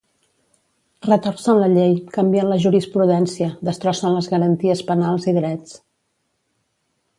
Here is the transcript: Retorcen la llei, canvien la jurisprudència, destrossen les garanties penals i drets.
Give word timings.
Retorcen 1.07 1.59
la 1.63 1.67
llei, 1.73 1.93
canvien 2.15 2.49
la 2.53 2.57
jurisprudència, 2.63 3.51
destrossen 3.69 4.17
les 4.17 4.33
garanties 4.35 4.85
penals 4.91 5.31
i 5.33 5.37
drets. 5.41 5.79